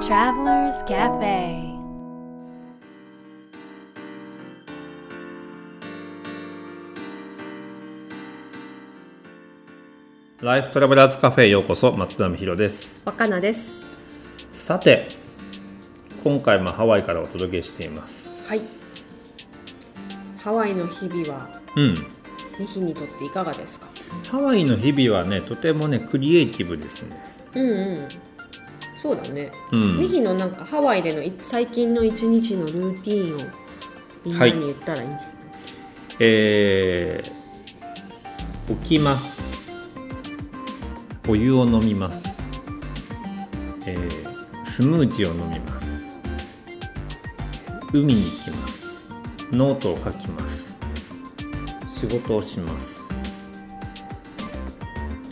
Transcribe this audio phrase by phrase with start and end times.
[0.00, 1.76] Travelers Cafe.
[10.40, 13.02] ライフトラベラーズカフェへようこそ松田美弘です。
[13.04, 13.72] 若菜です。
[14.52, 15.08] さて
[16.22, 18.48] 今回もハワイからお届けしています。
[18.48, 18.60] はい。
[20.38, 21.94] ハワイの日々はうん。
[22.60, 23.88] ミヒにとっていかがですか？
[24.30, 27.20] ハワイの日々はねとてもねクリエイティブですね。
[27.56, 28.08] うんうん
[29.00, 29.98] そうだね、うん。
[29.98, 33.38] ミヒのなんかハワイでのい最近の一日のルーティーンを
[34.24, 35.28] みんなに言ったらいいんじゃない、
[36.18, 39.38] えー、起きます。
[41.28, 42.42] お湯を飲みます、
[43.86, 45.86] えー、スムージーを飲みます。
[47.92, 49.06] 海に行きます。
[49.52, 50.78] ノートを書きます。
[52.00, 52.98] 仕事をします。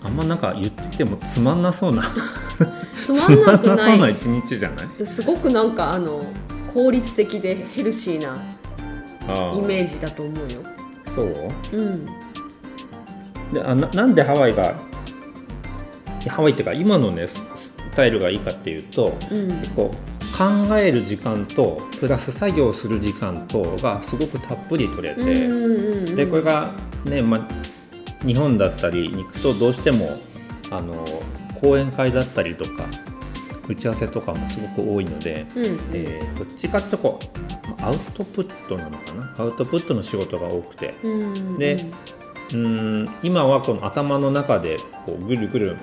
[0.03, 2.05] あんまなんか言っててもつまんなそうな
[3.07, 4.89] つまんなくなそうなな一日じゃない。
[5.03, 6.23] いすごくなんかあの
[6.75, 8.37] 効率的でヘルシーな
[9.55, 10.49] イメージだと思うよ。
[11.15, 11.53] そう？
[11.77, 12.07] うん。
[13.53, 14.75] であななんでハワイが
[16.29, 19.59] ハワイっていうか今のねススタイルがいいかっていうとうん。
[19.59, 19.95] 結構
[20.37, 26.15] 考える時間とプラス作業する時間とがすごくたっぷり取れて、うんうんうん。
[26.15, 26.73] でこれが
[27.07, 27.49] ね、ま、
[28.23, 30.19] 日本だったりに行くとどうしても
[30.71, 31.07] あの
[31.61, 32.87] 講演会だったりとか
[33.69, 35.67] 打ち合わせとかもすごく多いので、うん。
[35.67, 37.19] うんえーどっちかっていうとこ
[37.67, 39.35] うまアウトプットなのかな？
[39.39, 40.95] アウトプットの仕事が多くて。
[41.03, 41.59] うん。
[41.59, 45.77] でうーん今はこの頭の中でこうぐるぐる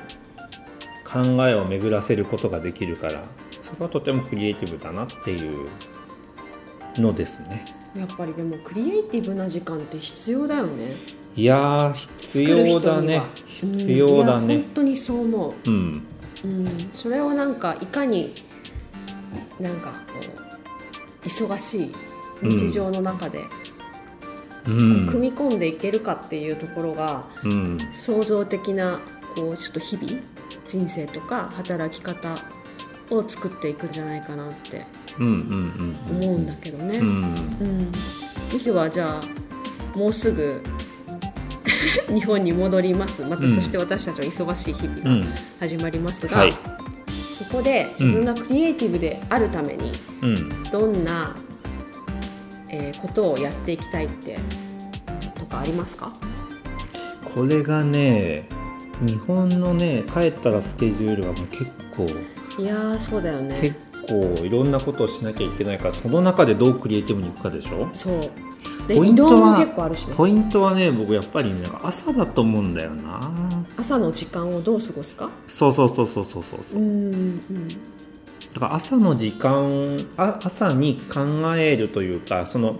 [1.05, 5.69] 考えを巡らせることができるからそこはとてもクリエイティブだなっていう
[6.95, 7.65] のですね。
[7.95, 10.95] やっぱりでもクリエイティブな時間って必要だよね
[11.35, 13.21] いやー必要だね。
[13.45, 14.55] 必要だね。
[14.55, 15.69] 本当にそう思う。
[15.69, 16.07] うん。
[16.43, 18.33] うん、それをなんかいかに
[19.59, 20.19] なんかこ
[21.23, 21.95] う忙しい
[22.41, 23.39] 日常の中で
[24.67, 25.07] うん。
[25.07, 27.77] 組み込んでいけるかっていうところがうん。
[27.91, 29.01] 創造的な
[29.35, 30.21] こうちょっと日々
[30.67, 32.35] 人生とか働き方
[33.09, 34.85] を作っていくんじゃないかなって
[35.19, 35.31] 思う
[36.37, 36.99] んだけどね。
[36.99, 37.07] うん。
[37.07, 40.61] うん、はじゃあもうすぐ
[42.13, 43.21] 日本に戻ります。
[43.23, 45.33] またうんそして私たちは忙しい日々がうん。
[45.59, 46.53] 始まりますが、はい。
[47.31, 50.63] そこで自分がクリエイティブであるためにうん。
[50.71, 51.35] どんな、
[52.69, 54.37] えーことをやっていきたいって
[55.39, 56.11] とかありますか？
[57.35, 58.47] これがね
[59.01, 62.05] 日本のね帰ったらスケジュールはもう結構
[62.61, 63.57] いやーそうだよね。
[63.61, 63.75] 結
[64.07, 67.89] 構いろんなことをしなきゃいけないからその中でどうクリエイティブにいくかでしょ？
[67.93, 68.19] そう。
[68.19, 68.29] で
[68.87, 70.15] ポイ移ントは結構あるしね。
[70.15, 73.19] ポイントはね僕やっぱりねなんか朝だと思うんだよな。
[73.77, 75.29] 朝の時間をどう過ごすか？
[75.47, 76.79] そうそうそうそうそうそうそう。
[76.79, 77.39] うんうん
[78.53, 81.21] だから朝の時間あ朝に考
[81.55, 82.77] えるというかその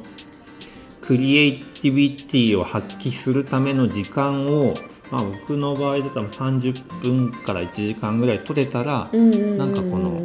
[1.02, 4.75] クリエイティビティを発揮するための時間を、
[5.12, 10.22] まあ、僕の場合だと30分から1時間ぐらい取れたらなんかこの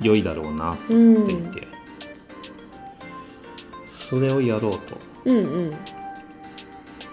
[0.00, 1.68] 良いだろうなってうん言って、
[4.14, 4.80] それをやろうと
[5.24, 5.72] うんうん。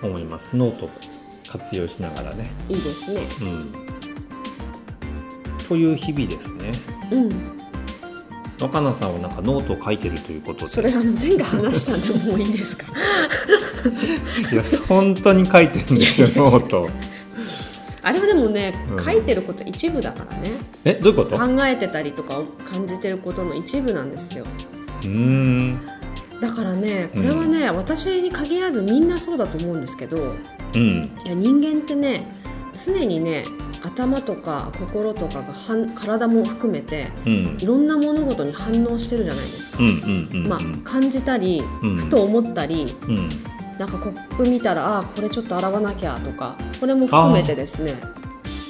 [0.03, 0.49] 思います。
[0.55, 0.89] ノートを
[1.51, 2.49] 活用しながらね。
[2.69, 3.21] いいですね。
[3.41, 3.73] うん、
[5.67, 6.71] という日々ですね。
[7.11, 7.29] うん。
[8.61, 10.71] 若菜さんはなんかノートを書いてるということで。
[10.71, 12.85] それあの前回話したんでもういいですか？
[14.51, 16.89] いや本当に書いてるんですよノート。
[18.03, 19.03] あれはでもね、うん。
[19.03, 20.51] 書いてること一部だからね。
[20.85, 21.35] えどういうこと？
[21.35, 22.41] う考えてたりとか
[22.71, 24.45] 感じてることの一部なんですよ。
[25.01, 25.79] ーん
[26.41, 30.35] だからねこれはね、私に限らずみんなそうだと思うんですけど
[30.75, 31.03] うん。
[31.23, 32.25] いや人間ってね
[32.73, 33.43] 常にね
[33.83, 37.57] 頭とか心とかがはん体も含めてうん。
[37.59, 40.49] いろんな物事に反応してるじゃないですか、うんうんうんうん。
[40.49, 41.97] まあ、感じたり、うん。
[41.97, 43.29] ふと思ったりうん。
[43.77, 47.93] なんかコップ見たらあーこれちょっと洗わなきゃとかこれも含めてですね。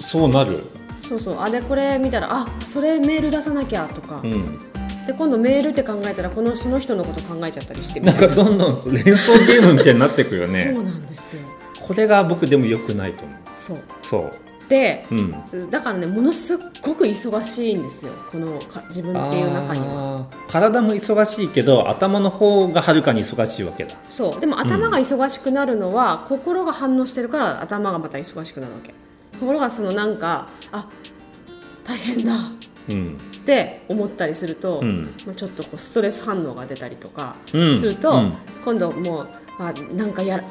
[0.04, 0.62] そうなる。
[1.02, 1.40] そうそう。
[1.40, 4.60] あでこれ見たらあそれメール出さなきゃとか、うん
[5.08, 8.14] で今度メールって考えたらこのその人のこと考えちゃったりしてみな。
[8.14, 10.72] んかどんどん連想ゲームみたいになってくよね。
[10.76, 11.42] そうなんですよ。
[11.82, 13.38] これが僕でも良くないと思う。
[13.56, 13.78] そう。
[14.02, 14.32] そう。
[14.70, 15.70] でうん。
[15.70, 18.14] だからねものすっごく忙しいんですよ。
[18.32, 20.28] このか自分っていう中には。
[20.48, 23.96] 体も忙しいけど頭の方がはるかに忙しいわけだ。
[24.10, 24.40] そう。
[24.40, 28.94] でも頭が忙しくなるのは、心が反応してるから頭がまた忙しくなるわけ。
[29.40, 30.88] 心がそのなんかあ
[31.84, 32.36] 大変だ。
[32.36, 35.04] うんって思ったりすると、うん。
[35.26, 37.80] まあ、ちょっとこうストレス反応が出たりとかうん。
[37.80, 38.34] すると、うん。
[38.64, 39.30] 今度もう
[39.60, 40.44] あなんかやら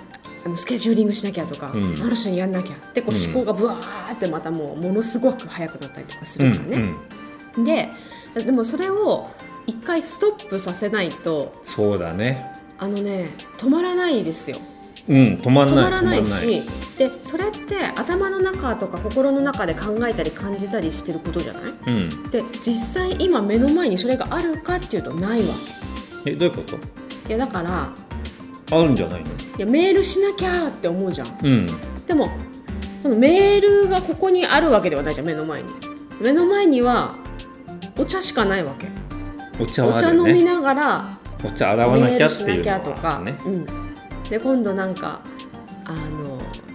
[0.44, 1.94] あのスケジューリングしなきゃとか、うん。
[2.00, 6.78] あの人にやんなきゃってこううん思考がぶわーってまたもうものすごく速くなったりとかすうんるから
[7.64, 7.92] ね、
[8.34, 9.28] ででもそれを
[9.66, 12.52] 一回ストップさせないとそうだね。
[12.78, 14.56] あのね止まらないですよ。
[15.08, 16.62] うん止まんない止まらないし
[17.00, 21.62] でそれって頭の中とか心の中で考えたり感じたりしてることじゃない？
[21.86, 22.30] うん。
[22.30, 25.54] で実際今目の前にそれがあるかっていうとないわ
[26.26, 26.76] えどういうこと？
[27.26, 27.94] けいやだから
[28.70, 29.30] あるんじゃないの？
[29.30, 31.38] いやメールしなきゃって思うじゃん。
[31.42, 31.66] うん。
[32.06, 32.28] でも
[33.02, 35.72] メールがここにあるわけではないじゃん目の前に。
[36.20, 37.14] 目の前には
[37.98, 38.88] お茶しかないわけ。
[39.58, 40.18] お茶ね。
[40.18, 43.38] 飲みながらお茶洗わなきゃっていうのね。
[43.46, 43.66] うん、
[44.28, 45.22] で今度なんか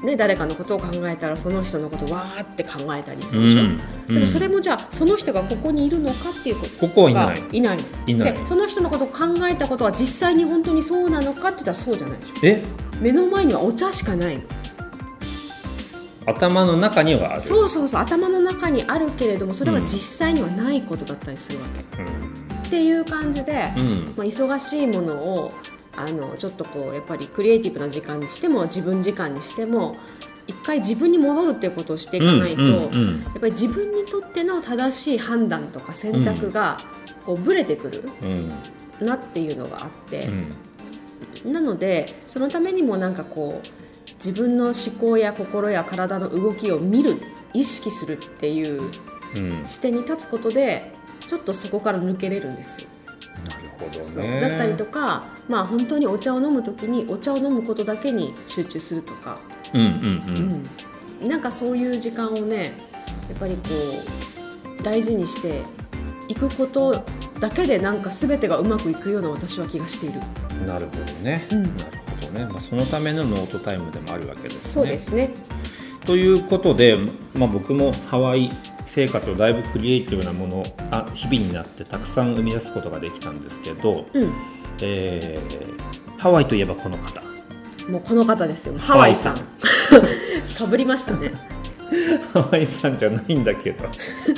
[0.05, 3.77] ね、誰かのことを考えたらその人のことわーって考えたりすうるでしょ、ん。
[4.07, 7.43] でもそれももじゃあその人がここにいるのかっていうことここはいがない。
[7.51, 7.77] いない。
[8.07, 12.33] でその人のことを考えたことは実際に本当にそうなのかって言ったらそうじゃないでしょ。
[12.43, 12.63] え？
[13.01, 14.43] 目の前にはお茶しかないの。
[16.27, 17.41] 頭の中にはある。
[17.41, 22.01] そうそうそう頭の中にあるけれどもそれは実際にはないことだったりするわけ、
[22.67, 24.03] っていう感じで、うん、うん。
[24.15, 25.51] まあ、忙しいものを
[25.97, 29.97] あのちょっとこうやっぱりクリエイティブな時間にしても自分時間にしても
[30.47, 32.91] 一回自分に戻るっていうことをしていかないと、やっ
[33.39, 36.77] ぱり自分にとっての正しい判断とか選択が
[37.25, 38.49] こうブレてくるうん。
[39.05, 40.27] なっていうのがあって。
[41.45, 41.53] う、ん。
[41.53, 47.19] なのでそのためにもなんかこう自分の思考や心や体の動きを見る
[47.53, 49.65] 意識するっていううん。
[49.65, 52.89] 視点に立つことでちょっとそこから抜けれるんですよ。
[54.15, 54.39] ね。
[54.41, 59.39] だったりとか、まあ、本当にお茶を飲む時にお茶を飲むことだけに集中するとか、
[59.73, 59.89] うんうんう
[60.31, 60.65] ん。
[61.21, 61.29] うん。
[61.29, 62.63] なんかそういう時間をね
[63.29, 63.61] やっぱりこ
[64.79, 65.63] う大事にして
[66.27, 67.03] いくこと
[67.39, 70.19] だけでなんか全てがうまくいくような私は気がしている。
[70.65, 71.63] なるほどね、うん。
[71.63, 71.75] なる
[72.21, 74.71] ほどね、まあ、そのためのノートタイムでもあるわけですね。
[74.71, 75.31] そうですね。
[76.05, 76.97] ということで、
[77.33, 78.51] まあ、僕もハワイ
[78.95, 84.33] 生活をだいぶクリエイティブなものあ日々になってたくさん生み出すことができたんですけど、うん。
[84.81, 85.85] えー
[86.17, 87.21] ハワイといえばこの方
[87.89, 88.79] もうこの方ですよ。
[88.79, 89.35] ハワイさん。
[89.35, 91.33] かぶ りましたね。
[92.33, 93.83] ハワイさんじゃないんだけど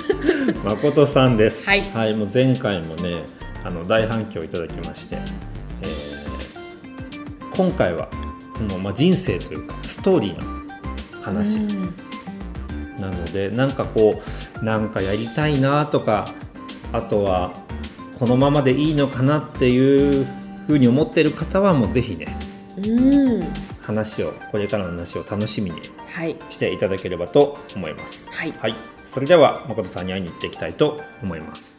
[0.65, 3.23] 誠さんです、はいもう前回もね
[3.63, 5.19] あの大反響いただきまして、
[5.83, 8.09] えー今回は
[8.57, 12.06] その、まあ、人生というかストーリーの話、うん
[12.99, 14.21] なのでなんかこ
[14.61, 16.25] うなんかやりたいなとか
[16.91, 17.53] あとは
[18.19, 20.25] このままでいいのかなっていう
[20.65, 22.35] ふうに思ってる方はもうぜひね
[22.77, 23.47] うん。
[23.81, 26.35] 話をこれからの話を楽しみにはい。
[26.49, 28.29] していただければと思います。
[28.31, 28.53] はい。
[28.59, 28.75] はい、
[29.13, 31.77] それでは誠さんに会いに行っていきたいと思います。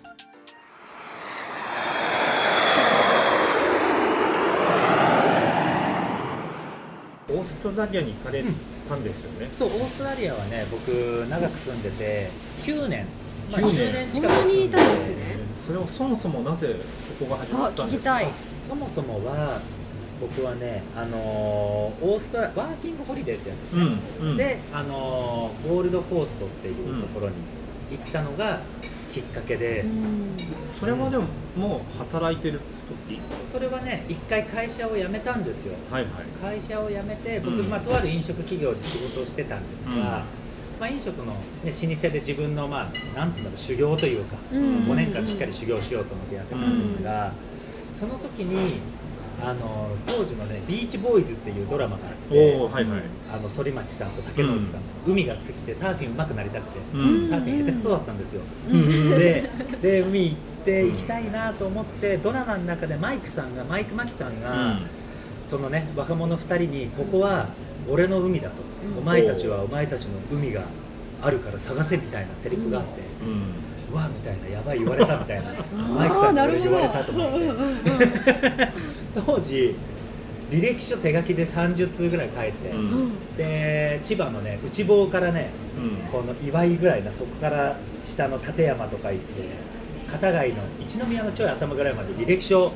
[7.31, 8.43] オーストラリアに行かれ
[8.89, 9.51] たんですよね。
[9.57, 10.89] そうオーストラリアはね僕
[11.29, 12.31] 長く住んでて
[12.65, 13.07] 9年、
[13.53, 15.17] まあ、9 10年そん年近くなにいたんですね。
[15.67, 16.75] それをそもそもなぜ
[17.19, 18.11] そこが始まあったんですか？
[18.15, 18.33] 聞きたい。
[18.67, 19.61] そもそもは
[20.21, 23.83] 僕はねあのーオーストラワーキングホリデーってやつですね、
[24.21, 27.35] うんうんであのーゴールドコーストっていうところに
[27.93, 28.61] 行ったのが
[29.13, 30.29] きっかけで、うん
[30.79, 31.25] それはでも
[31.57, 32.61] もう働いてる
[33.09, 33.19] 時？
[33.51, 36.13] それはね一回会社を辞めたんですよはいはい。
[36.41, 40.23] 会社を辞めて僕、うんまあ、とある飲食企業で仕事をしてたんですが、うんま
[40.83, 41.33] あ、飲食の、ね、
[41.65, 41.75] 老舗
[42.09, 47.33] で自分の、まあ、なんつうんだろう修行というか、うん5年間しっかり修行しようと思ってやってたんですが、
[47.95, 48.79] その時に
[49.43, 53.03] あの当時のね「ビーチボーイズ」っていうドラマがあってはいはい。
[53.31, 57.29] あの反町さんと竹野内さん、海が好きでサーフィン上手くなりたくて、うん。
[57.29, 59.11] サーフィン下手くそだったんですよ、うん。
[59.11, 59.51] で
[59.83, 64.81] で海行って行きたいなと思ってドラマの中でマイクさんがマイク・マキさんが、
[65.49, 67.49] そのね若者2人にここは
[67.89, 68.57] 俺の海だと、
[68.93, 68.99] うん。
[68.99, 70.63] お前たちはお前たちの海が
[71.21, 73.33] あるから探せみたいなセリフがあって、うん。
[73.33, 77.39] うんうわみたいなやばい言われたみたいな ーマイクさんになるほど俺言われたと思って。
[77.39, 77.69] うんうんうん。
[79.27, 79.75] 当時
[80.51, 82.79] 履歴書手書きで30通ぐらい書いて、うん。
[82.79, 85.91] うんで千葉のね内房からねうん。
[86.11, 89.43] この岩井ぐらいなそこから下の立山とか行って
[90.11, 92.73] 片貝の一宮のちょい頭ぐらいまで履歴書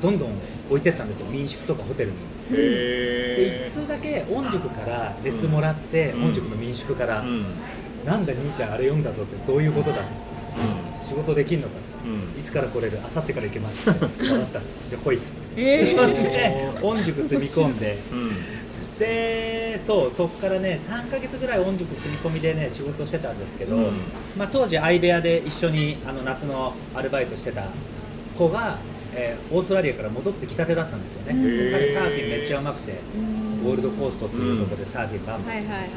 [0.00, 0.30] どんどん
[0.68, 1.26] 置いてったんですよ。
[1.30, 2.16] 民宿とかホテルに。
[2.50, 6.28] でへ1通だけ御宿からレスもらって、うん。
[6.28, 7.44] 御宿の民宿から、うん。
[8.04, 11.89] なんだ兄ちゃんあれ読んだぞってどういうことだっつって、仕事できんのかうん
[12.38, 12.98] いつから来れる？
[13.04, 14.00] あさってから行けますって。
[14.24, 15.40] 分かったっつってじゃあ来いっつって。
[15.56, 16.74] えー。
[16.74, 17.98] で御宿住み込んで。
[18.12, 18.30] うん。
[18.98, 23.84] でそうそこからね3ヶ月ぐらい御宿住み込みでね仕事してたんですけど、うん。
[24.36, 27.64] まあ、当時相部屋で一緒にあの夏のアルバイトしてた
[28.36, 28.78] 子が、
[29.14, 32.92] えーオーストラリアから戻ってきたてだったんですよね、うんで彼サーフィンめっちゃうまくて
[33.64, 35.90] ゴールドコーストっていうところでサーフィンバンバンして、はいはいはいはい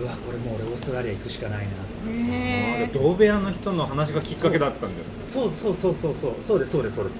[0.00, 1.66] うわこれもう俺オーストラリア行くしかないな。
[1.66, 1.74] と
[2.04, 5.18] あで同部屋の人の話がきっかけだったんですか？
[5.30, 6.34] そうそうそうそうそう。
[6.40, 7.16] そうですそうですそうです。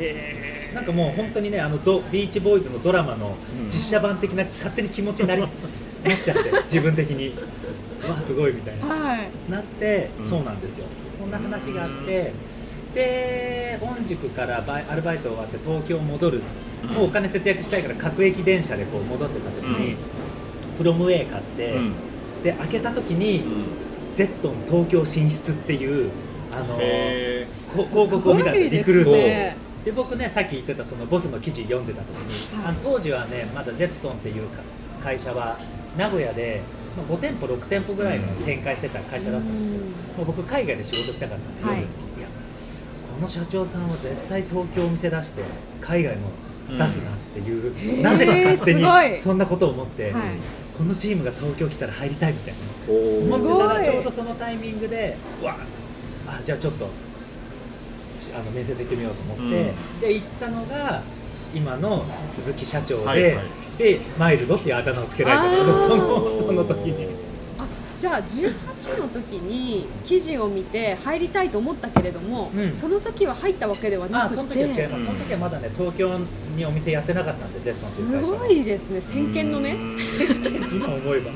[0.00, 3.34] へなんかもう本当にねあのドビーチボーイズのドラマの
[3.66, 5.50] 実写版的な勝手に気持ちになり なっ
[6.24, 7.34] ちゃって自分的に。
[8.04, 8.86] うわすごいみたいな。
[8.86, 9.28] はい。
[9.50, 10.28] なって、うん。
[10.28, 10.86] そうなんですよ。
[11.18, 12.32] そんな話があって
[12.94, 16.40] で本宿からバイアルバイト終わって東京戻る、
[16.84, 16.94] うん。
[16.94, 19.96] もうお金節約したいから各駅電車でこう戻ってた時に、
[20.78, 21.92] フロムウェイ買って、うん
[22.42, 23.82] で開けた時に、うん。
[24.16, 26.10] ゼットン東京進出っていう
[26.52, 32.70] あの広告を見たんですリクルートで僕ねさっき言ってたそのボスの記事読んでた時に、はい。
[32.70, 34.62] あの当時はねまだゼットンっていうか
[35.00, 35.58] 会社は
[35.96, 36.60] 名古屋で、
[36.96, 39.80] まあ、5店舗6店舗ぐらいの展開してた会社だったんですよ、
[40.18, 41.78] もう僕海外で仕事したかったんで、はい。
[41.78, 41.88] い、や
[43.16, 45.42] この社長さんは絶対東京お店出して
[45.80, 46.30] 海外も
[46.68, 52.60] 出すなっていう、うんなぜか勝手にそんなことを思って、はいこのチームが東京来たら入りたいみたいな。
[52.88, 53.92] お思ってたらすごい。
[53.92, 55.56] ちょうどそのタイミングでうわ
[56.26, 56.88] あじゃあちょっと
[58.18, 60.00] しあの面接行ってみようと思って、うん。
[60.00, 61.02] で行ったのが
[61.54, 63.44] 今の鈴木社長で、はいはい。
[63.78, 65.82] でマイルドっていうあだ名をつけられたの。
[65.82, 67.06] そのその時に。
[67.06, 67.11] あ
[68.02, 72.74] じゃあ18の時に記事を見て入りたいと思ったけれども、うん。
[72.74, 74.36] その時は入ったわけではなあくて。
[74.38, 76.18] その時は違います、うんその時はまだね東京
[76.56, 78.38] にお店やってなかったんでゼットンっていう会す社は。
[78.40, 79.96] ごいですね先見の目うん。
[80.74, 81.30] 今思えば。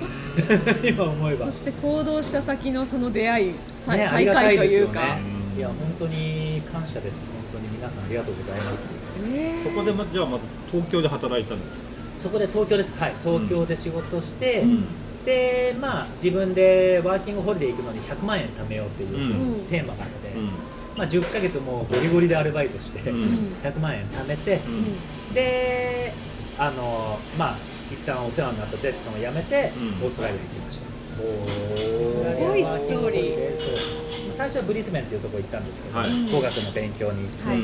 [0.83, 1.47] 今思えば。
[1.47, 5.23] そして行動した先のその出会い、さねあ再りがたい会というか、ですよね。
[5.53, 7.15] うんいや本当に感謝です。
[7.53, 8.81] 本当に皆さんありがとうございます。
[9.33, 9.55] え。
[9.63, 11.87] ーそこでまじゃあまず東京で働いたんですか？
[12.25, 12.93] そこで東京です。
[12.99, 14.85] はい東京で仕事して、うん
[15.27, 19.67] でまあ自分でワーキングホリデー行くのに100万円貯めようっていううん。
[19.67, 20.47] テーマがあって、うん。
[20.97, 23.23] まあ、10ヶ月もうゴリゴリでアルバイトして、うん。
[23.63, 25.35] 100万円貯めて、うん。
[25.35, 26.15] で
[26.59, 27.57] あのまあ
[27.93, 30.07] 一旦お世話になったゼットンを辞めて、うん。
[30.07, 30.87] オーストラリアに行きました。
[31.19, 33.57] おすごいストーリー。
[33.59, 34.33] そう。
[34.37, 36.31] 最初はブリスベンっていうところ行ったんですけど、はい。
[36.31, 37.61] 語学の勉強にはい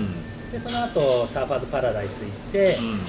[0.51, 3.01] でその後サーファーズパラダイス行って、うん。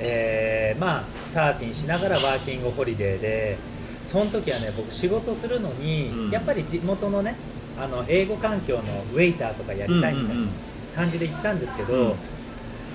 [0.00, 3.56] えーまあサーフィンしながらワーキングホリデーで
[4.04, 6.30] その時はね僕仕事するのに、うん。
[6.30, 7.36] やっぱり地元のね
[7.78, 8.82] あの英語環境の
[9.12, 10.46] ウェイターとかやりたいみたいな
[10.94, 12.14] 感じで行ったんですけど、うん。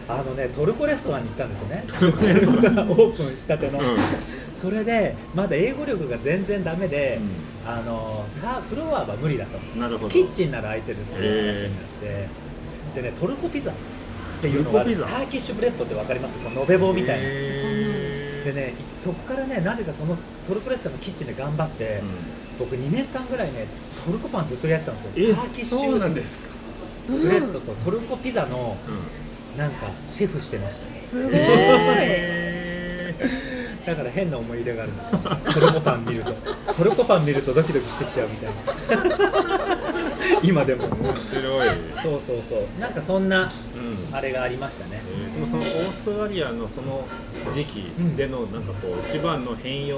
[0.07, 1.83] あのねトルコレストランに行ったんですよね。
[1.87, 2.89] トルコレストラン。
[2.91, 3.97] オープンしたての、うん。
[4.55, 7.19] それでまだ英語力が全然ダメで、
[7.67, 9.57] あのさフロアは無理だと。
[9.79, 10.09] なるほど。
[10.09, 11.83] キッチンなら空いてるっていう話になっ
[12.95, 13.73] て、でねトルコピザっ
[14.41, 16.35] ていうのがターキッシュブレッドって分かります？
[16.39, 17.23] この延べ棒みたいな
[18.53, 22.01] でねそっからねなぜかそのトルコレストランのキッチンで頑張って、
[22.57, 23.67] 僕2年間ぐらいね
[24.05, 25.11] トルコパンずっとやってたんですよ。
[25.15, 26.55] え Turkish そうなんですか。
[27.07, 29.19] bread とトルコピザのうん。
[29.57, 31.01] なんかシェフしてました。
[31.01, 31.33] すごい。
[31.35, 33.15] へ
[33.85, 35.19] だから変な思い入れがあるんですよ。
[35.53, 36.33] トルコパン見ると。
[36.73, 39.78] トルコパン見るとドキドキしてきちゃうみたいな
[40.43, 40.89] 今でも。
[40.89, 41.69] ー面白い。
[42.03, 42.79] そうそうそう。
[42.79, 44.15] なんかそんなうん。
[44.15, 45.01] あれがありましたね。
[45.05, 45.33] えー。
[45.33, 47.05] でもそのオーストラリアのその
[47.51, 49.97] 時期でのなんかこう一番の変容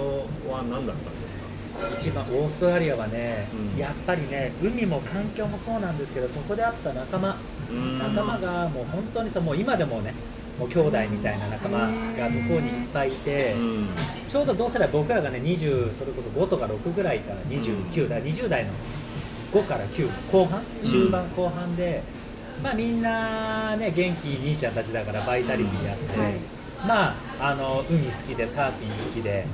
[0.49, 1.31] は何だったんです
[1.99, 3.79] 一番オーストラリアはね、うん。
[3.79, 7.37] やっぱりね海も環境もそうなんですけどそこで会った仲間か
[8.13, 10.13] 仲間がもう本当にさもう今でもね
[10.59, 11.87] もう兄弟みたいな仲間が
[12.29, 13.87] 向こうにいっぱいいて、うん。
[14.29, 18.71] ちょうど同世代僕らがね20それこそ5とか6ぐらいから29代、20代の
[19.51, 22.01] 5から9後半中盤後半で、
[22.63, 26.33] まあみんなね元気兄ちゃんたちだからバイタリティやって、はい。
[26.87, 29.45] まああの海好きでサーフィン好きで、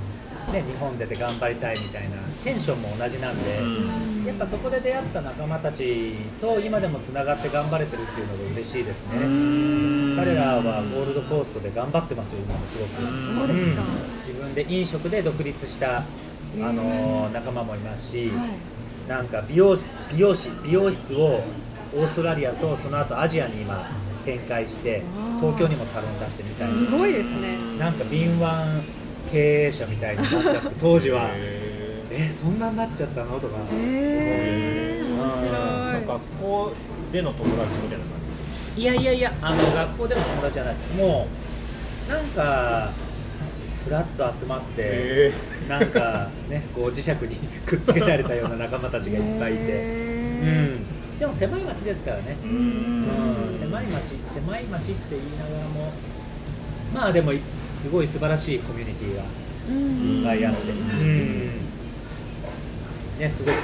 [0.53, 4.25] ね、日本出て頑張りたいみたいなテンションも同じなんで、うん。
[4.25, 9.19] やっぱそこで出会った仲間たちと今でもつながって頑張れてるっていうのが嬉しいですね。
[10.15, 12.91] 彼らはゴールドコーストで頑張ってますよ、今もすごく。
[12.97, 13.83] そうですか、
[14.27, 16.03] 自分で飲食で独立した、あ
[16.55, 18.49] の仲間もいますし、はい
[19.07, 21.41] なんか美容師美容師美容室を
[21.95, 23.89] オーストラリアとその後アジアに今
[24.25, 25.01] 展開して
[25.39, 27.57] 東京にもサロン出してみたいすごいですね。
[27.79, 28.45] ななんか敏腕
[29.31, 31.29] 経営者みたいになっちゃって 当時は。
[31.29, 31.63] へ
[32.09, 33.39] えそんなになっちゃったの？
[33.39, 33.55] とか。
[33.71, 36.73] へえ面ー白い学校
[37.11, 40.75] での友達みたいな感いやいやいやあの学校でも友達じゃない。
[40.97, 41.27] も
[42.09, 42.89] うなんか
[43.87, 45.33] ふらっと集まって、へ
[45.69, 53.55] なんかねこう磁石にくっつけられたような仲間たちがいっぱいいて、うへん、でも狭い町ですからね、じううん。
[53.55, 55.93] ん、狭い町狭い町って言いながらも
[56.93, 57.31] まあでも
[57.81, 60.73] すごい素晴らしいコミュニティがいっぱいあって、
[63.19, 63.55] ねすごく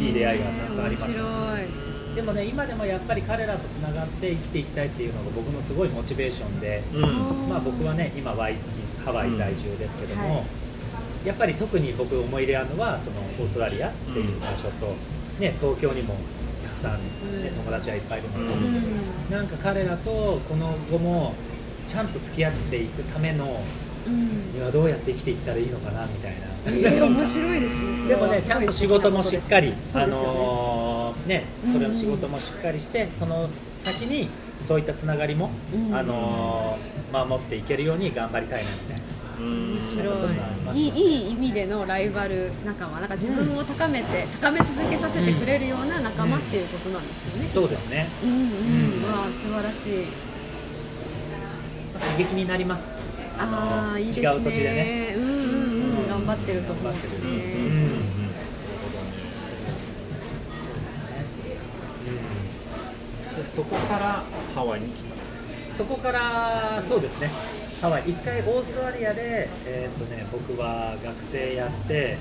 [0.00, 7.48] いい出会いがたくさんありましたでもね今でもやっぱり彼らとつながって生きていきたいっていうのが僕のすごいモチベーションで、うん。
[7.48, 10.42] まあ、僕はね今ワイキハワイ在住ですけども、は
[11.24, 11.26] い。
[11.26, 14.94] やっぱり特に僕思い入れあるのはそのオーストラリアっていう場所と、
[15.38, 16.16] ね、東京にも
[16.64, 17.54] たくさん、ねうん。
[17.64, 19.30] 友達はいっぱいいるので、うん。
[19.30, 21.34] なんか彼らとこの後も
[21.86, 23.62] ちゃんと付き合っていくための
[24.06, 24.52] うん。
[24.54, 26.38] にはどうやって生きていったらいいのかなみたいな。
[26.66, 29.76] えー面白いですねでもね、ちゃんと仕事もしっかり、ね。
[29.94, 33.48] のーね、それの仕事もしっかりして、その
[33.84, 34.28] 先に
[34.66, 35.94] そういったつながりも、うん。
[35.94, 39.02] あのー守っていけるように頑張りたいなみたいな。
[39.40, 40.04] うん面白
[40.74, 48.06] いいいいい意味でのライバル仲間なんか自分を高めて高め続けさせてくれるような仲間っていうことなんですよね、そうですね。
[48.22, 48.42] うんうん、うん。
[49.04, 50.06] わあ素晴らしい。
[52.00, 52.99] 刺激になります。
[53.42, 54.28] ああいいですね。
[54.28, 55.14] 違う土地でね。
[55.16, 55.38] うんうんうん、
[56.02, 56.08] うん。
[56.08, 56.92] 頑張ってると思う。
[63.56, 64.22] そこから
[64.54, 65.14] ハワイに来た。
[65.74, 67.30] そこからそうですね。
[67.80, 68.10] ハワイ。
[68.10, 72.18] 一回オーストラリアでえーっ、とね僕は学生やって。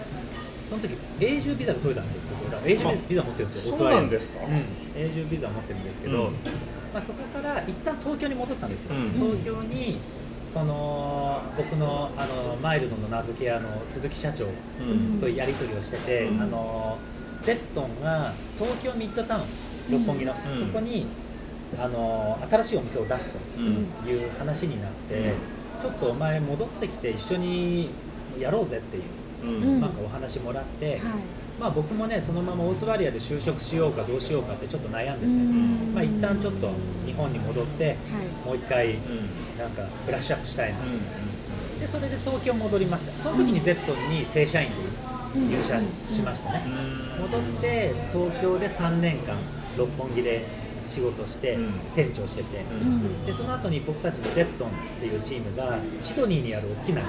[0.70, 6.34] その時永住ビザが取れたんですよ、僕永住ビザ持ってるんですよ、オーストラリアそうなんですかうん、永住ビザ持ってるんですけど、うん。
[6.94, 9.12] まあ、そこから一旦東京に戻ったんですよ、うん。
[9.14, 9.98] 東京に
[10.51, 14.48] その僕のあのマイルドの名付け屋の鈴木社長う
[15.18, 15.20] ん。
[15.20, 16.41] とやり取りをしてて、うん。
[16.41, 16.98] あの
[17.44, 19.44] ゼットンが東京ミッドタウン
[19.91, 20.68] 六本木の、うん。
[20.68, 21.06] そこに
[21.79, 25.34] あの新しいお店を出すとうんいう話になって、
[25.82, 27.89] ちょっとお前戻ってきて一緒に
[28.39, 29.03] やろうぜっていう、
[29.44, 29.82] うん。
[29.82, 31.00] なんかお話もらって、はい
[31.60, 36.70] まあ、僕もねそのままオーストラリアで就職しようかどうしようかってちょっと悩んでて、うんまあ一旦ちょっと
[37.06, 37.96] 日本に戻ってはい
[38.46, 43.12] もう一回うんなんかブラッシュアップしたいな、うでそれで東京戻りました。
[43.24, 44.75] その時に Z に正社員で
[45.58, 49.36] 入社しましたね、ん戻って東京で3年間
[49.78, 50.46] 六本木で
[50.88, 52.63] 仕事して、うん店長してて、
[53.25, 57.08] でその後に僕たちのゼットンっていうチームがシドニーにある大きなね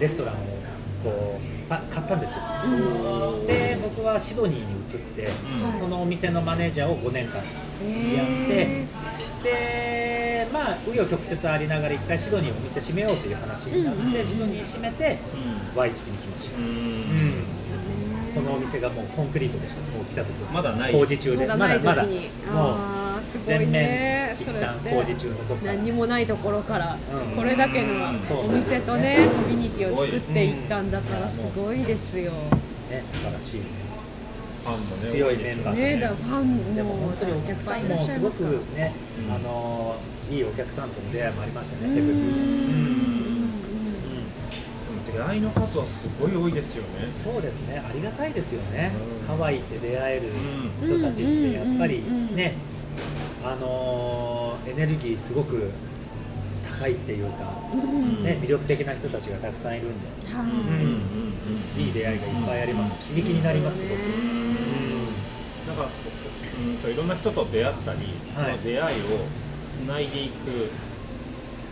[0.00, 0.38] レストランを
[1.04, 2.38] こうパ買ったんですよ、
[3.46, 8.86] で僕はシドニーに移って、うんそのお店のマネージャーを5年間やって、
[9.42, 14.08] でまあ紆余曲折ありながら一回シドニーお店閉めようという話になって、うん。
[14.08, 15.18] うんうんシドニー閉めて
[15.74, 16.56] ワイキキに来ました、
[18.34, 19.80] このお店がもうコンクリートでした。
[19.96, 20.92] もう来た時はまだない。
[20.92, 21.46] 工事中で。
[21.46, 23.05] まだない時まだにもう
[23.38, 27.36] すごい全ねそれって旦工事中のとこ何にもないところからうん。
[27.36, 31.84] これだけのお店とねコミュニティを作っていったんだからすごい。
[31.84, 32.32] ですよ。
[32.90, 36.00] ね素晴らしいファンもね強いメンバーね。
[36.00, 38.42] だからファンでもも本当にお客さんもすごく
[38.76, 38.92] ね、
[39.28, 39.96] うんあの
[40.28, 41.94] いいお客さんとの出会いもありましたね、うん。
[41.94, 43.46] テクニうん。
[45.12, 45.88] 出会いの数はす
[46.20, 48.90] ごい多いですよねそうですね、ありがたいですよね、
[49.22, 49.28] うん。
[49.28, 50.26] ハワイって出会える
[50.82, 50.98] うん。
[50.98, 52.02] 人たちってやっぱり
[52.34, 52.54] ね、
[53.46, 55.70] あのエネルギーすごく
[56.80, 58.24] 高いっていうか、うん。
[58.24, 61.80] ね、魅力的な人たちがたくさんいるんで、はうん。
[61.80, 63.98] いいい出会いがいっぱいあります、刺激になります、すごく。
[65.68, 67.98] なんかうんといろんな人と出会ったり、
[68.34, 68.58] はい。
[68.58, 69.04] その出会いを
[69.78, 70.70] つないでいく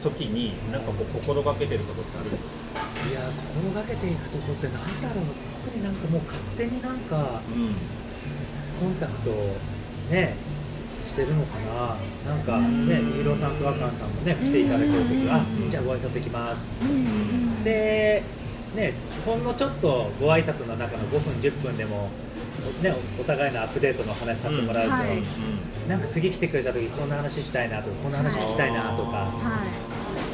[0.05, 3.21] 時になんかこう心がけてることってあるんですか、いや
[3.55, 5.25] 心がけていくとこってなんだろう。
[5.65, 7.41] 特になんかもう勝手になんか
[8.79, 9.31] コンタクト
[10.11, 10.37] ね
[11.05, 12.33] してるのかな。
[12.35, 13.25] なんかねうん。
[13.25, 15.31] 三浦さんと若さんもね来ていただけるときうん。
[15.31, 16.63] あじゃあご挨拶行きます。
[17.65, 18.23] で
[18.75, 18.93] ね
[19.25, 22.11] ほんのちょっとご挨拶の中の5分10分でも
[22.83, 25.23] ねおお互いのアップデートの話させてもらうと、うんはい。
[25.89, 29.63] なんか次来てくれた時こんな話したいなとかこんな話聞きたいなとか、は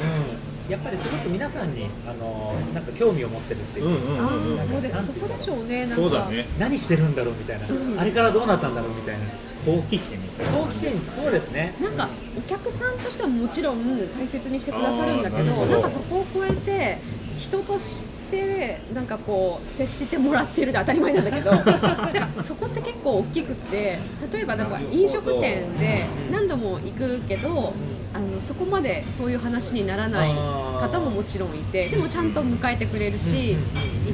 [0.01, 0.03] う
[0.35, 0.40] ん、
[0.71, 4.59] やっぱりすごく皆さんにあのなんか興味を持ってるっていうう、んうんうんうん。
[4.59, 5.05] あそうです。
[5.05, 5.85] そこでしょうね。
[5.85, 5.95] なんか。
[5.95, 6.45] そうだね。
[6.57, 7.99] 何してるんだろうみたいな、うん。
[7.99, 9.25] あれからどうなったんだろうみたいな。
[9.65, 10.51] 好奇心みたいな。
[10.53, 11.75] 好奇心そうですね。
[11.81, 13.83] なんかお客さんとしてはもちろん
[14.17, 16.97] 大切にしてくださるんだけどあーなるほどなんかそこを超えて
[17.37, 23.99] 人としてなんかこう接してもらってるで当たり前なんだけど だからそこって結構大きくって
[24.31, 27.73] 例えばなんか飲食店で何度も行くけど
[28.13, 33.57] あのそこまでそういう話にならない方ももちろんいてでもちゃんと迎えてくれるしい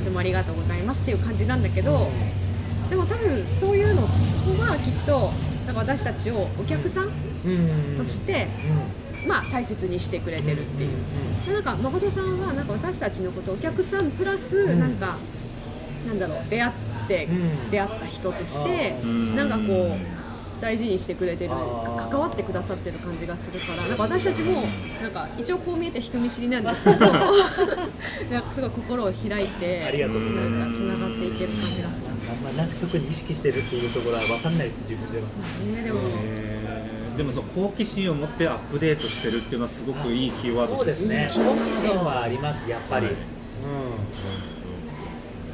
[0.04, 2.08] つもありがとうございますっていう感じなんだけど
[2.90, 4.08] でも多分そういうのそ
[4.54, 5.32] こはきっと
[5.66, 8.48] なんか私たちをお客さんうんとして、
[9.28, 10.90] まあ、大切にしてくれてるっていう、
[11.46, 14.80] でなんか誠さんはなんか私たちのことお客さんプラスん。
[14.80, 15.18] なんか、
[16.08, 16.74] なんだろう出会っ
[17.08, 17.72] て、うん。
[17.72, 19.36] 出会った人としてうん。
[19.36, 20.17] なんかこう
[20.62, 24.64] 大事にしてくれてる関わってくださってる感じがするからなんか私たちも
[25.02, 27.12] なんか一応こう見えて人見知りなんですけど
[28.32, 30.50] なんかすごい心を開いてありがとうございます。
[30.50, 32.08] なんかつながっていける感じがする。
[32.30, 35.26] あんまなんか特に意識してるっていうところは分かんないです自分では。
[35.76, 37.18] ね、でも、えー。
[37.18, 41.30] でもその好奇心を持ってアップデートしてるっていうのはすごくいいキーワードそうですね。
[41.34, 41.40] 好
[41.72, 43.16] 奇心はありますやっぱり、はい。
[43.16, 43.20] うん。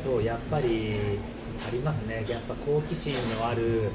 [0.04, 0.96] そうやっぱり
[1.68, 2.26] ありますね。
[2.28, 3.90] やっぱ好奇心のある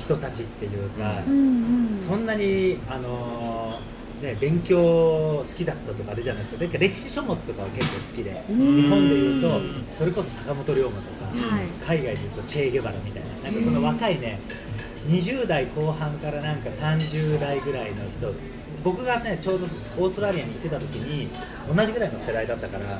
[0.00, 1.98] 人たちっていうか、うんうん。
[1.98, 3.78] そんなにあの
[4.22, 8.82] ね勉強好きだったとかあるじゃないですかだから歴史書物とかは結構好きで、うん。
[8.82, 9.60] 日本でいうと
[9.92, 11.66] それこそ坂本龍馬とか、はい。
[11.86, 14.40] 海外でいうとチェ・ゲバラみたいななんかその若いね
[15.08, 18.32] 20代後半からなんか30代ぐらいの人
[18.84, 19.66] 僕がねちょうど
[19.98, 21.28] オーストラリアに行ってた時に
[21.74, 22.98] 同じぐらいの世代だったから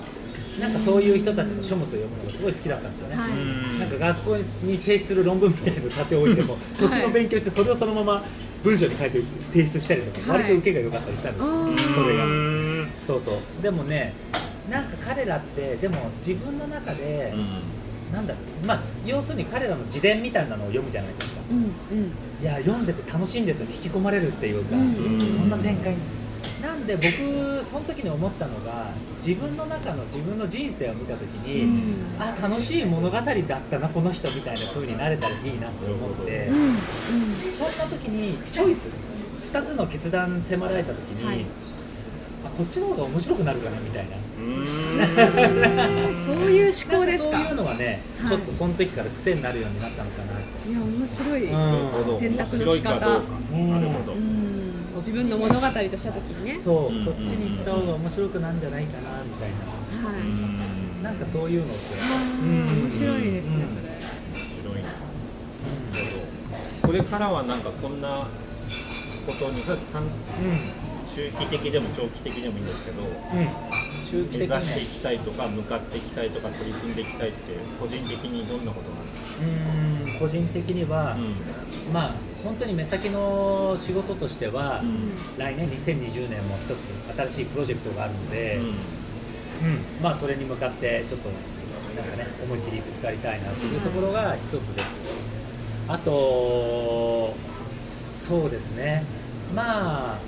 [0.61, 3.79] なんかそういう人たちの書物を読むのがすごい好きだったんですよね、はい。
[3.79, 8.25] なんか学校に提出する論文みたいなのさておいても そっちの勉強してそれをそのまま
[8.63, 10.43] 文章に書いて提出したりとか、はい。
[10.43, 12.25] 割と受けが良かったりしたんですよ、それが。
[12.25, 12.89] うん。
[13.07, 13.63] そうそう。
[13.63, 14.13] でもね
[14.71, 17.35] なんか彼らってでも自分の中で、
[18.13, 21.41] なんだろうまあ要するに彼らの自伝みたいなのを読むじゃないですか。
[21.51, 22.13] うんうん。
[22.43, 23.67] いや読んでて楽しいんですよ。
[23.71, 25.33] 引き込まれるっていうか、うんうん。
[25.33, 25.95] そんな展開
[26.63, 27.17] なんで僕
[27.65, 28.89] その時に思ったのが
[29.27, 31.67] 自分の中の自分の人生を見た時に、う
[32.19, 32.21] ん。
[32.21, 33.25] あ楽しい物語だっ
[33.71, 36.57] たなこの人みたいな風になれたらいいなって思って、うん。
[36.57, 36.77] うん。
[37.53, 38.89] そんな時にチョイス
[39.53, 41.47] 2つの決断迫られた時に、はい。
[42.45, 44.17] あこっちの方が面白くなるかなみたいな。
[46.27, 47.39] そういう思考ですか？
[47.39, 48.29] そういうのはね、はい。
[48.29, 50.33] ちょっとその時から癖になるようになったのかな。
[50.35, 52.19] いや面白い、うん。
[52.19, 52.99] 選択の仕方。
[53.01, 54.13] なるほど。
[54.13, 54.40] うん
[55.01, 61.11] 自分の物語とした時にねそう、うんこっちに行った方が面白くなんじゃないかなみたいはい、な。
[61.11, 61.75] なんかそういうのって。
[62.45, 63.69] んー面白いですね、うん面
[64.63, 64.89] 白いな
[66.83, 68.27] これからはなんかこんな
[69.27, 70.05] ことにそれ短う
[71.15, 73.07] 中期的でも長期的でもいいんですけどん。
[73.07, 73.15] うん。
[74.07, 74.55] 中期目的にね。
[74.55, 77.39] 指していきたいとか向かっていきたいとか取り組んでいきたいって
[77.81, 81.17] 個人的にどんなことなんですうん、個人的には、か、
[81.93, 85.13] まあ本当に目先の仕事としては、うん。
[85.37, 88.65] 来年2020年も一つ新しいプロジェクトがあるので、うん。
[88.65, 88.75] うん。
[90.03, 91.29] まあそれに向かってちょっと
[91.97, 94.87] なんかね思いっきりぶつかりたいなというところが一つです。
[95.89, 97.35] あと
[98.13, 99.05] そうですね。
[99.55, 100.19] まあ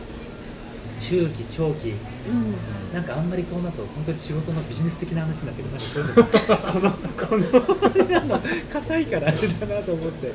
[1.08, 1.90] 中期長期。
[1.90, 1.92] う
[2.32, 2.54] ん。
[2.92, 6.14] なんかあんまりこうなると本当に仕事のビジネス的な話になってくるなんかそういうの
[6.62, 10.32] この この硬いからあれだなと思って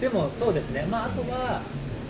[0.00, 1.60] でもそうですねまああとは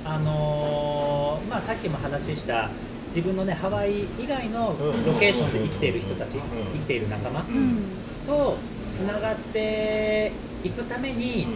[0.07, 2.71] あのーまあさっきも話した
[3.09, 4.75] 自分のねハワイ以外の
[5.07, 6.41] ロケーションで生きている人たち、うん
[6.73, 7.83] 生きている仲間うん
[8.27, 8.57] と
[8.95, 10.33] つながって
[10.65, 11.47] いくために、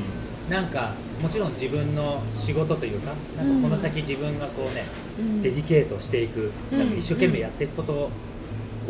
[0.48, 4.84] なんかもちろん自分の仕事というかなんかこの先自分がこうね、
[5.18, 5.42] うん。
[5.42, 6.78] デディケートしていく、うん。
[6.78, 8.10] なんか一生懸命やっていくこと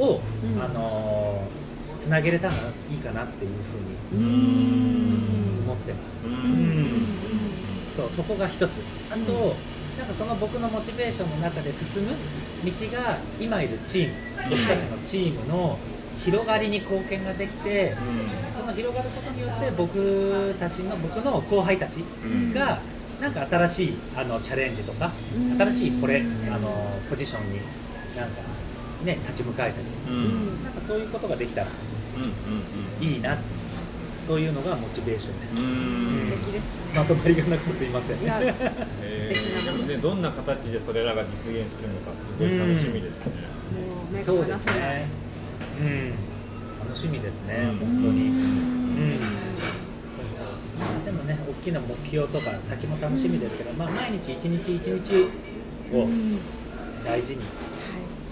[0.02, 0.62] を、うん。
[0.62, 1.64] あのー
[2.04, 2.56] つなげれたらい
[2.94, 5.64] いかなっていうふうにうん。
[5.64, 6.26] 思ってます。
[6.26, 6.32] うん。
[6.34, 7.06] うん。
[7.96, 8.70] そうそこが一つ。
[9.10, 9.56] あと、
[9.96, 12.10] なんかその僕のモチベーションの中で進む
[12.62, 14.14] 道が今いるチーム
[14.50, 15.78] 僕たちのチームの
[16.18, 17.94] 広がりに貢献ができて、
[18.56, 21.96] その広がることによって僕たちの僕の後輩たち
[22.54, 22.80] が
[23.20, 25.58] なんか新しいあのチャレンジとかうん。
[25.58, 27.58] 新しいこれあのポジションに
[28.16, 28.42] なんか
[29.04, 30.24] ね立ち向かえたりうん。
[30.24, 30.28] う
[30.60, 31.66] んなんかそういうことができたら
[33.00, 33.38] うんいいな。
[34.26, 35.64] そういうのがモチベーションです、うん。
[35.64, 35.68] う
[36.16, 36.98] ん素敵ですね。
[36.98, 38.22] まとまりがなくてすいません。
[38.22, 38.54] いやえ
[39.20, 43.48] 素敵なーでもねどんな形でそれらが実現するのかすごい楽しみですね。
[43.76, 45.00] もう目そうでが離せない。
[45.02, 45.23] すね
[45.80, 46.10] うん。
[46.80, 47.78] 楽しみですね、うん。
[47.78, 48.28] 本当に。
[48.28, 49.18] うん。
[50.16, 55.28] そうそうでもね大きな目標とか先も楽しみですけど、まあ、毎日一日一日
[55.92, 56.38] をうん。
[57.04, 57.42] 大事に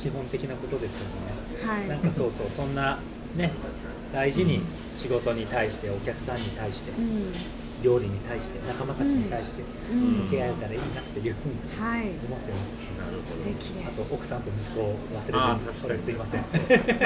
[0.01, 1.89] 基本的なことですよね、はい。
[1.89, 2.99] なんかそうそうそんな
[3.37, 3.53] ね
[4.13, 4.63] 大事に
[4.97, 7.33] 仕事に対してお客さんに対してうん。
[7.83, 10.25] 料理に対して仲間たちに対してうん。
[10.25, 12.03] 向き合えたらいいなっていうふうにはい。
[12.03, 12.79] 思ってます。
[12.79, 12.92] なる
[13.27, 14.09] 素敵です。
[14.09, 15.75] と奥さんと息子を忘れずに。
[15.75, 16.45] それすいません。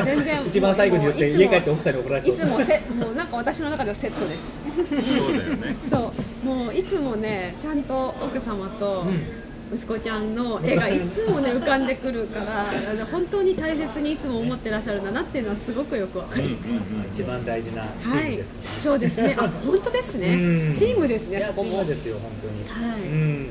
[0.04, 0.42] 全然。
[0.46, 2.34] 一番最後に言ってもういつも家帰って奥さんに怒られそう。
[2.34, 5.18] いつもせもうなんか私の中ではセットです。
[5.18, 5.76] そうだよね。
[5.90, 6.12] そ
[6.44, 6.46] う。
[6.46, 12.66] もういつもねちゃんと奥様とうん息子ちゃんの絵がいつもね浮かんでくるから
[13.10, 17.10] 本当に大切にいつも思ってらっしゃるんだなっていうのはすごかります、うんうんうん。
[17.12, 19.36] 一番大事なチーはいムですから、そうですね。
[19.38, 20.34] あ本当ですね。
[20.34, 20.72] うん。
[20.72, 21.84] チームですねそこも。
[21.84, 23.00] ですよ本当に、はい。
[23.00, 23.48] うん。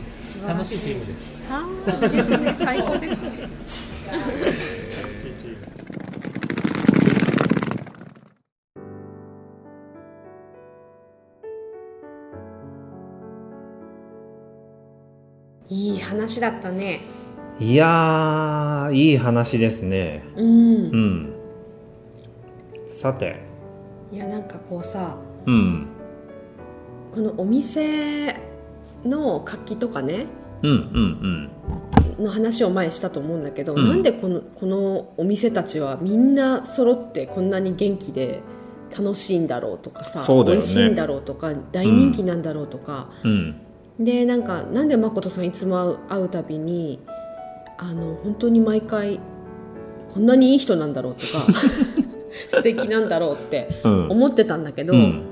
[0.48, 1.34] 楽しいチームです。
[1.50, 1.66] あ
[2.02, 2.56] あいいですね。
[2.58, 3.50] 最高ですね
[15.70, 17.02] いい話だったね。
[17.60, 20.24] いやーいい話ですね。
[20.36, 20.46] うん。
[20.46, 21.34] うん。
[22.88, 23.38] さて、
[24.12, 25.88] いやなんかこうさうん。
[27.14, 28.36] このお店
[29.06, 30.26] の活気とかね
[30.62, 31.50] うんうん
[32.24, 33.90] の話を前にしたと思うんだけど、うん。
[33.90, 38.42] なんでこのこのお店たちはみんな揃ってこんなに元気で
[38.98, 40.44] 楽しいんだろうとかさ、ね。
[40.44, 43.62] 美味しいんだろうとか大人気なんだろうとか、うん
[44.00, 47.00] でなんかなんで誠さんいつも会うたびに
[47.78, 49.20] あの本当に毎回
[50.14, 51.46] こんなにいい人なんだろうとか
[52.50, 54.08] 素敵なんだろうってうん。
[54.10, 55.24] 思ってたんだけど、やっうん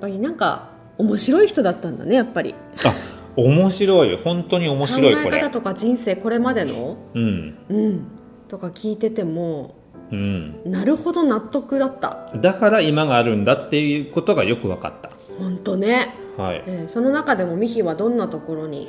[0.00, 2.54] ぱりなんか面白い人だったんだねやっぱり。
[2.84, 2.94] あ
[3.36, 4.16] 面白い。
[4.18, 5.30] 本当に面白いこれ。
[5.30, 7.54] 考え方とか人生これまでのうん。
[7.68, 8.02] うん。
[8.48, 9.74] とか聞いてても
[10.10, 10.60] うん。
[10.64, 12.30] なるほど納得だった。
[12.40, 15.10] だから今があるんだっていうことがよく分かった。
[15.38, 16.08] 本当ね、
[16.40, 16.64] はい。
[16.66, 18.86] えーその中でもミヒはどんなところに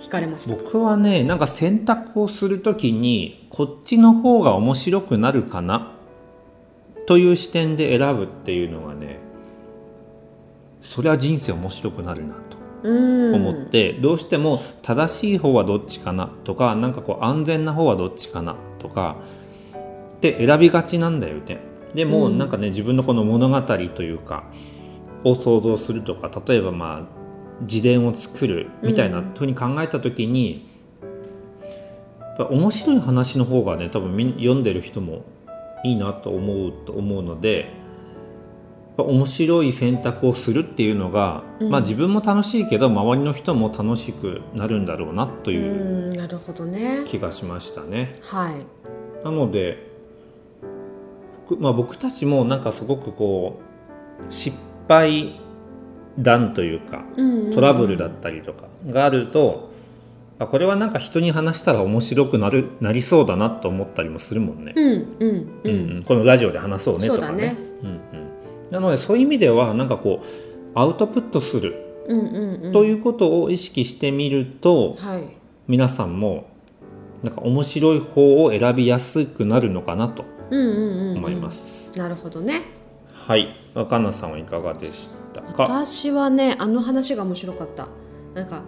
[0.00, 0.56] 惹かれました？
[0.56, 5.92] か僕はねなんか選択をするときにこっちの方が面白くなるかな？
[7.06, 9.18] という視点で選ぶっていうのがね
[10.80, 13.34] それは人生面白くなるなとうん。
[13.34, 16.28] 思って、どうしても正しい方はどっちかな？
[16.44, 18.56] とかなんかこう安全な方はどっちかな？
[18.78, 19.16] とか
[20.16, 21.58] って選びがちなんだよね。
[21.94, 22.38] でも、うん。
[22.38, 24.44] なんかね自分のこの物語というか
[25.24, 30.68] を想像するとか例えばまあ自伝を作るみたいなふうに考えた時に、
[32.20, 35.24] やっぱ面白い話の方がね多分みん読んでる人も
[35.84, 37.72] いいなと思うと思うので
[39.02, 41.70] 面白い選択をするっていうのが、うん。
[41.70, 48.16] まあ自分も楽しいけど周りの人も楽しくなるんだろうなとういう気がしましたね。
[48.22, 49.24] はい。
[49.24, 49.86] なので、
[51.48, 53.60] 僕まあ、僕たちもなんかすごくこ
[54.28, 54.56] う失
[54.88, 55.38] 敗
[56.18, 57.52] 談というかうんうん。
[57.52, 59.70] トラブルだったりとかがあると、
[60.38, 64.72] あこれはなんか人に話したら面白くなるなりそうだなと思ったりもするもんね。
[64.76, 66.02] うんうんううんんうん。
[66.04, 67.42] このラジオで話そうねとかね。
[67.48, 67.56] ね。
[67.82, 71.76] うんうん、なのでそういう意味ではなんかこうアウトプットする
[72.08, 72.72] うんうんうん。
[72.72, 75.22] ということを意識してみると、はい。
[75.68, 76.46] 皆さんも
[77.22, 81.16] なんか面白い方を選びやすくなるのかなとうんうんうんうん。
[81.18, 82.62] 思います、なるほどね。
[83.12, 85.64] はい若菜さんはいかがでしたか？
[85.64, 87.88] 私はねあの話が面白かった。
[88.34, 88.62] なんか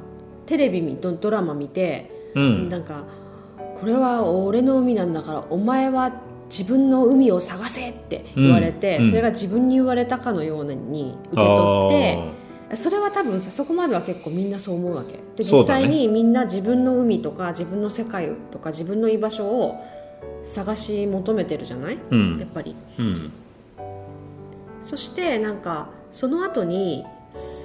[0.46, 2.68] テレビ見ドドラマ見て、うん。
[2.68, 3.06] なんか
[3.80, 6.12] これは俺の海なんだからお前は
[6.50, 9.04] 自分の海を探せって言われて、うん。
[9.04, 11.90] うんそれが自分に言われたかのように受け取っ
[12.70, 15.14] てそれは多分さそこまでは結構みんなそう思うわけ。
[15.36, 19.82] で実際にみんな自分の海とか自分の世界とか自分の居場所を
[20.44, 21.98] 探し求めてるじゃない？
[22.10, 22.38] うん。
[22.38, 22.76] やっぱり。
[22.98, 23.32] うん
[24.88, 27.04] そしてなんかその後に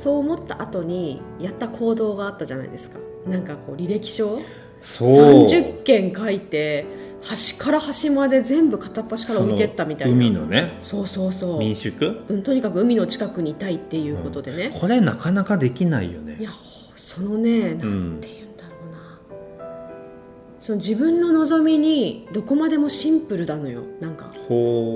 [0.02, 3.00] そう思った後にやった行動があったじゃないですか。
[3.26, 4.38] なんかこう履歴書？
[4.82, 5.10] そう。
[5.46, 6.86] 30件書いて
[7.24, 10.14] 端から端まで全部片っ端から置いてったみたいな。
[10.14, 10.78] 海のね。
[10.82, 11.60] そうそうそう。
[11.60, 12.26] 民宿？
[12.28, 16.36] うん、とにかく海の近くにいたいっていうことでね、これなかなかできないよね。
[16.42, 16.52] いや
[16.98, 18.18] そのねなうん。
[18.18, 19.20] んて言うんだろうな、
[20.60, 23.84] その自分の望みにどこまでもシンプルなのよ。
[24.02, 24.34] なんか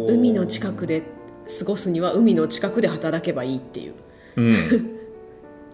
[0.10, 1.04] 海の近くで
[1.60, 3.94] 過ごすには海の近くで働けばいいっていう。
[4.38, 4.56] うん。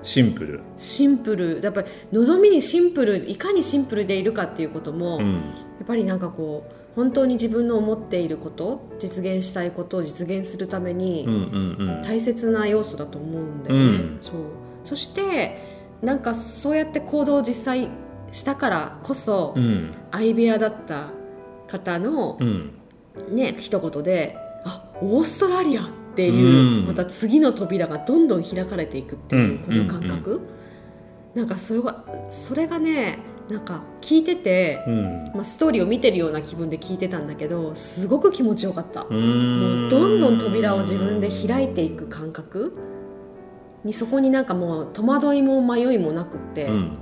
[0.02, 0.60] シンプル。
[0.78, 1.60] シンプル。
[1.64, 5.36] やっぱり望みにシンプルいかにシンプルでいるかっていうことも、やうん。
[5.84, 11.28] っぱりなんかこう本当に自分の思っていること実現したいことを実現するために、
[12.06, 14.18] 大切な要素だと思うんだよね、うん。
[14.22, 14.36] そう。
[14.86, 15.58] そして
[16.02, 17.88] なんかそうやって行動を実際
[18.32, 19.92] したからこそ、うん。
[20.12, 21.12] 相部屋だった
[21.68, 22.74] 方のう、ん。
[23.32, 26.88] ね一言であオーストラリアっていう、うん。
[26.88, 29.88] また次の扉がどんどん開かれていくっていう、うん。
[29.88, 30.42] この感覚、
[31.36, 35.32] なんかそれがそれがねなんか聞いてて、うん。
[35.34, 42.78] まあ、ストーリーを見てるような気分で聞いてたんだけどすごく気持ちよかった、もうどんどん扉を自分で開いていく感覚？
[43.84, 46.98] にそこになんかもう戸惑いも迷いもなくって、うん。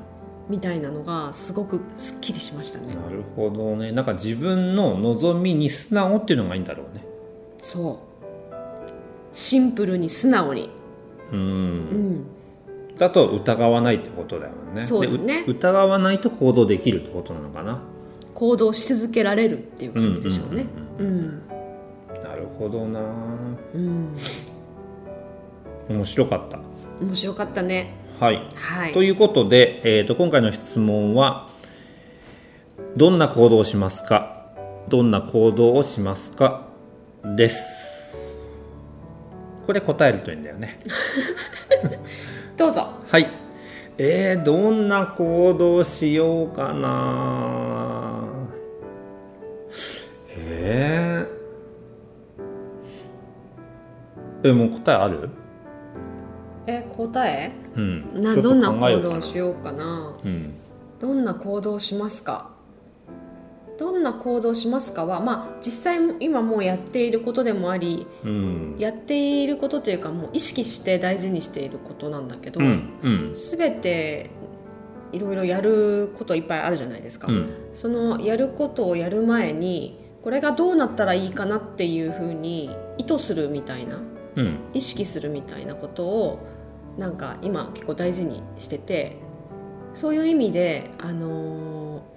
[0.49, 2.87] みたいなのがすごくすっきりしましたね。
[2.87, 3.91] なるほどね。
[3.91, 7.05] なんか自分の望みに素直っていうのがいいんだろうね
[7.61, 7.99] そ
[8.51, 8.55] う。
[9.33, 10.69] シンプルに素直に。
[11.31, 12.19] ううん。
[12.19, 12.25] ん
[12.97, 14.83] だと疑わないってことだよね。
[14.83, 15.43] そうだね。
[15.43, 17.79] でう疑わないと行動できるってことなのかな。
[18.35, 20.65] 行動し続けられるっていう感じでしょうね。
[20.99, 21.41] うん。
[22.23, 22.99] なるほどな。
[23.73, 24.15] うん。
[25.89, 26.59] 面白かった。
[27.01, 27.93] 面白かったね。
[28.19, 28.47] はい。
[28.53, 28.93] はい。
[28.93, 31.49] ということで、えー、と今回の質問は
[32.95, 34.45] 「どんな行動をしますか?」
[34.89, 36.67] 「どんな行動をしますか?」
[37.23, 38.57] です。
[39.65, 40.79] これ答えるといいんだよね。
[42.57, 42.87] どうぞ。
[43.07, 43.27] はい。
[43.97, 48.23] えー、どんな行動をしようかな。
[50.35, 55.29] えー、えもう答えある？
[56.67, 57.51] え答え？
[57.75, 58.21] うん。
[58.21, 60.13] などんな行動をしようかな。
[60.23, 60.53] うん。
[60.99, 62.49] どんな行動をしますか？
[63.77, 68.75] どんんな行動しますかは、まあ、実際今もうやっていることでもありうん。
[68.77, 73.35] やっていることというかもう意識して大事にしていることなんだけど、うんうん。
[73.35, 74.29] 全て
[75.13, 77.49] いろいろやることいっぱいあるじゃないですか、うん。
[77.73, 83.99] そのやることをやる前にこれがどうなったらいいかなっていうふうに意図するみたいな
[84.35, 84.59] うん。
[84.73, 86.39] 意識するみたいなことを
[86.97, 89.17] なんか今結構大事にしてて
[89.93, 92.10] そういう意味で、あのー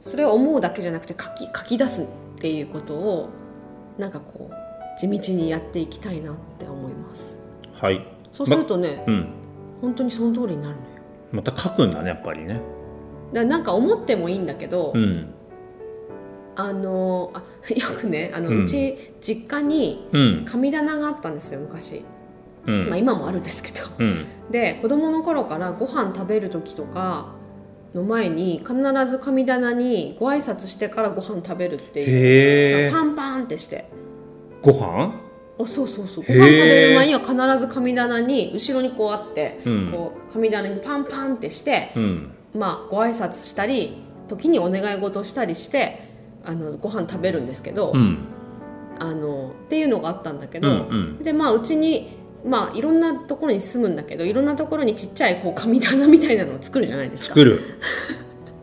[0.00, 2.06] それを思うだけじゃなくて書き書き出すっ
[2.38, 3.28] ていうことを
[3.98, 4.54] なんかこう
[4.98, 7.36] 地道にやっていきたいなって思います。
[7.74, 8.06] はい。
[8.32, 9.28] そうするとね、うん。
[9.80, 10.86] 本当にその通りになるのよ。
[11.32, 12.60] また書くんだねやっぱりね。
[13.32, 15.34] だなんか思ってもいいんだけど、うん。
[16.56, 17.42] あのーあ
[17.92, 20.44] よくねあの、ううんち実家にうん。
[20.46, 22.02] 神棚があったんですよ昔、
[22.66, 22.88] うん。
[22.88, 23.86] まあ、今もあるんですけど。
[23.98, 24.24] うん。
[24.50, 27.39] で子供の頃からご飯食べる時とか
[27.94, 28.74] の前に必
[29.08, 32.92] ず神棚にご挨拶してからご飯食べるっていう。
[32.92, 33.86] パンパンってして。
[34.62, 35.12] ご飯？
[35.58, 36.24] あそうそうそう。
[36.24, 39.92] ご飯食べる前には必ず神棚に後ろにこうあって、うん。
[39.92, 42.32] こう神棚にパンパンってして、うん。
[42.54, 46.08] まあご挨拶したり時にお願い事したりして
[46.44, 48.18] あのご飯食べるんですけど、うん。
[48.98, 51.18] あのっていうのがあったんだけうど、ん。
[51.22, 57.34] でまあうちにまあいろんなところに住むんだけどいろんなところにちっちゃいこう神棚みたいなのを作るじゃないですか。
[57.34, 57.60] 作る。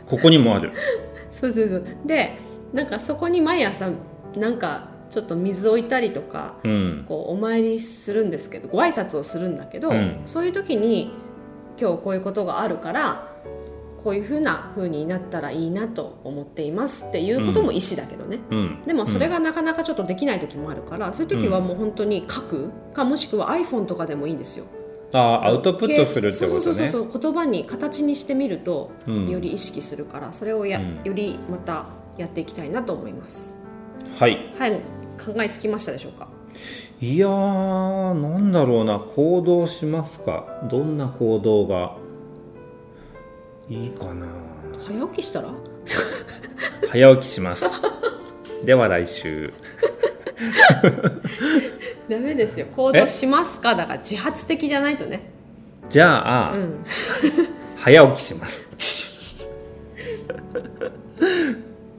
[0.06, 0.72] ここにもある。
[1.32, 1.84] そうそうそう。
[2.06, 2.38] で
[2.74, 3.90] なんかそこに毎朝
[4.36, 7.06] なんかちょっと水置いたりとかうん。
[7.08, 10.22] こうお参りするんですけどご挨拶をするんだけど、うん。
[10.26, 11.12] そういう時に
[11.80, 13.28] 今日こういうことがあるから
[14.08, 18.84] こういうふうな風になったらいいなと思っていますっていうことも意思だけどね、うん。
[18.88, 24.64] でもそれがなかなかちょっとできない時もあるから、そういう時はもう本当に書くかもしくは iPhone とかでもいいんですよ。
[25.14, 27.22] ああアウトプットするってこそうそうとねそうそう。
[27.22, 29.30] 言葉に形にしてみると、うん。
[29.30, 31.02] より意識するからそれをや、うん。
[31.04, 33.58] よりまたやっていきたいなと思います。
[34.16, 34.54] はい。
[34.58, 34.82] はい
[35.20, 36.30] 考えつきましたでしょうか？
[37.02, 39.00] いやーなんだろうな。
[39.00, 40.66] 行動しますか？
[40.72, 41.98] どんな行動が
[43.70, 44.26] いいかな。
[44.86, 45.52] 早起きしたら？
[46.90, 47.66] 早起きします。
[48.66, 49.54] では来週。
[52.10, 52.66] ダメですよ。
[52.76, 53.76] 行動しますか？
[53.76, 55.30] だから自発的じゃないとね。
[55.90, 56.84] じゃあ、うん。
[57.78, 58.68] 早起きします。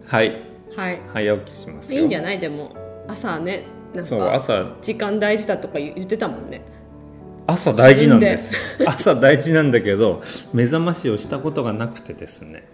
[0.07, 0.43] はい。
[0.77, 1.01] はい。
[1.13, 2.01] 早起きしますよ。
[2.01, 2.39] いいんじゃない？
[2.39, 2.75] でも
[3.09, 4.67] 朝ねなんか朝。
[4.81, 6.63] 時間大事だとか言ってたもんね
[7.51, 8.85] 朝大事なんです。
[8.87, 12.69] 朝大事なんだけど目覚ましをしたことがなくてですね。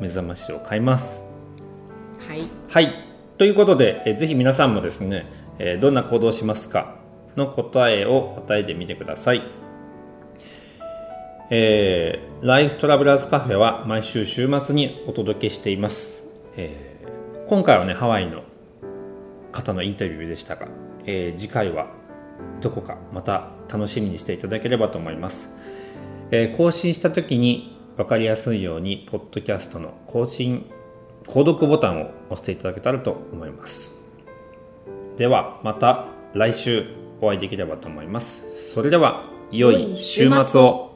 [0.00, 1.24] 目覚ましを買います。
[2.20, 2.42] はい。
[2.68, 2.94] はい。
[3.36, 5.26] ということでえぜひ皆さんもですね、
[5.58, 6.94] えーどんな行動をしますか？
[7.36, 9.42] の答えを答えてみてください。
[11.50, 16.24] えーライフトラベラーズカフェは毎週週末にお届けしています、
[16.56, 18.42] えー今回はねハワイの
[19.52, 20.68] 方のインタビューでしたが、
[21.06, 21.95] えー次回は
[22.60, 25.50] どこかまた楽しみにしていただければと思います、
[26.30, 30.66] えー更新した時に分かりやすいようにポッドキャストの更新
[31.26, 33.92] 購読ボタンを押していただけたらと思います。
[35.16, 36.86] ではまた来週
[37.20, 38.72] お会いできればと思います。
[38.72, 40.95] それでは良い週末を。